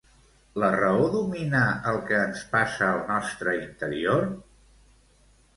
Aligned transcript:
La 0.61 0.69
raó 0.75 1.03
domina 1.15 1.61
els 1.91 2.01
que 2.07 2.17
ens 2.21 2.41
passa 2.55 2.89
al 2.95 3.05
nostre 3.13 3.55
interior? 3.67 4.29